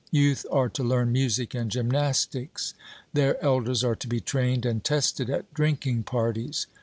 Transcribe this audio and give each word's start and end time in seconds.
Youth 0.09 0.47
are 0.51 0.67
to 0.67 0.83
learn 0.83 1.11
music 1.11 1.53
and 1.53 1.69
gymnastics; 1.69 2.73
their 3.13 3.39
elders 3.45 3.83
are 3.83 3.95
to 3.97 4.07
be 4.07 4.19
trained 4.19 4.65
and 4.65 4.83
tested 4.83 5.29
at 5.29 5.53
drinking 5.53 6.05
parties. 6.05 6.65